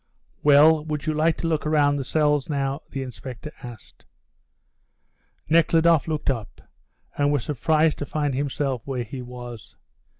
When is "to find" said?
7.99-8.33